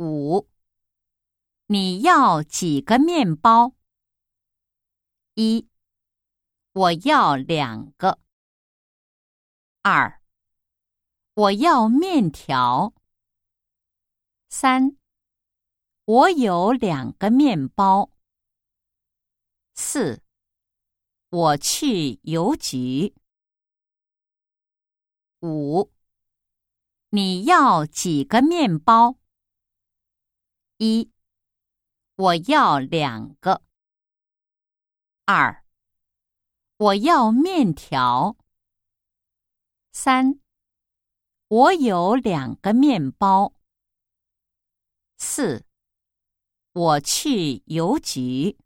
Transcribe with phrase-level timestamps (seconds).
[0.00, 0.48] 五，
[1.66, 3.74] 你要几个面包？
[5.34, 5.68] 一，
[6.72, 8.18] 我要两个。
[9.82, 10.22] 二，
[11.34, 12.94] 我要面条。
[14.48, 14.96] 三，
[16.06, 18.10] 我有两个面包。
[19.74, 20.22] 四，
[21.28, 23.14] 我去邮局。
[25.40, 25.92] 五，
[27.10, 29.19] 你要几个面包？
[30.82, 31.12] 一，
[32.14, 33.62] 我要两个。
[35.26, 35.62] 二，
[36.78, 38.38] 我要面条。
[39.92, 40.40] 三，
[41.48, 43.52] 我有两个面包。
[45.18, 45.66] 四，
[46.72, 48.56] 我去邮局。